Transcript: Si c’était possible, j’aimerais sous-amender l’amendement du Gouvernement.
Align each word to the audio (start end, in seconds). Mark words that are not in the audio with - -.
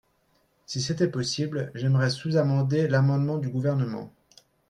Si 0.65 0.81
c’était 0.81 1.07
possible, 1.11 1.71
j’aimerais 1.75 2.09
sous-amender 2.09 2.87
l’amendement 2.87 3.37
du 3.37 3.49
Gouvernement. 3.49 4.11